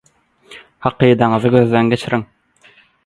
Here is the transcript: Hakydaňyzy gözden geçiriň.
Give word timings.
Hakydaňyzy 0.85 1.51
gözden 1.57 1.93
geçiriň. 1.95 2.25